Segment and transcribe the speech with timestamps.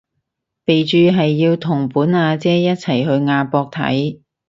[0.65, 4.19] 備註係要同本阿姐一齊去亞博睇